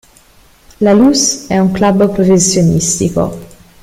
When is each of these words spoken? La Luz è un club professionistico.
La 0.79 0.95
Luz 0.95 1.45
è 1.47 1.59
un 1.59 1.69
club 1.69 2.11
professionistico. 2.11 3.37